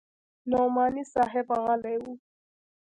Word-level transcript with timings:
نعماني 0.49 1.03
صاحب 1.13 1.47
غلى 1.51 1.97
و. 1.97 2.17